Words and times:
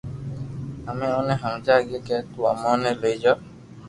امي 0.89 1.07
اوني 1.15 1.35
ھمجا 1.41 1.75
لاگيا 1.79 1.99
ڪي 2.07 2.17
تو 2.31 2.39
امو 2.51 2.73
ني 2.81 2.91
لئي 3.01 3.13
جا 3.23 3.33